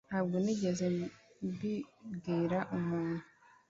ntabwo 0.07 0.35
nigeze 0.43 0.85
mbibwira 1.51 2.59
umuntu. 2.77 3.23